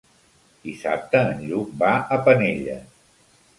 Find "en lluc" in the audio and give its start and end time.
1.35-1.77